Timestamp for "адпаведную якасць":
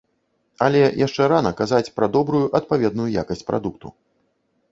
2.59-3.47